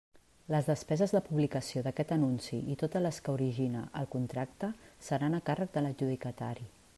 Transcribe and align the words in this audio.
Les 0.51 0.67
despeses 0.69 1.11
de 1.15 1.19
publicació 1.25 1.83
d'aquest 1.87 2.13
anunci 2.15 2.61
i 2.75 2.77
totes 2.85 3.05
les 3.07 3.19
que 3.27 3.35
origine 3.37 3.85
el 4.01 4.09
contracte 4.17 4.71
seran 5.11 5.41
a 5.41 5.43
càrrec 5.51 5.75
de 5.77 5.85
l'adjudicatari. 5.89 6.67